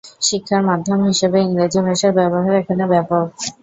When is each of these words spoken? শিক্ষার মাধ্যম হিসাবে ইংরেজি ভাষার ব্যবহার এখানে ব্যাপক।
শিক্ষার 0.21 0.61
মাধ্যম 0.69 0.99
হিসাবে 1.09 1.37
ইংরেজি 1.41 1.79
ভাষার 1.87 2.13
ব্যবহার 2.19 2.53
এখানে 2.61 2.83
ব্যাপক। 2.91 3.25